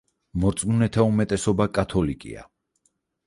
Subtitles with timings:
[0.43, 2.47] მორწმუნეთა უმეტესობა კათოლიკეა.